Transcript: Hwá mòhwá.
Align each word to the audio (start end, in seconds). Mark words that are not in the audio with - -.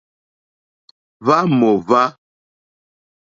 Hwá 1.23 1.37
mòhwá. 1.57 2.03